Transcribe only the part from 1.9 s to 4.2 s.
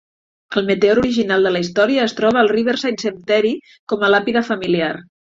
es troba al Riverside Cemetery com a